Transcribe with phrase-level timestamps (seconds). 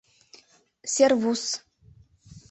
[0.93, 1.43] Сервус.